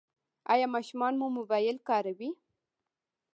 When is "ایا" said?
0.53-0.67